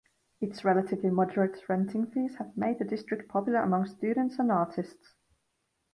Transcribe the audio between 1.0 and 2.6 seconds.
moderate renting fees have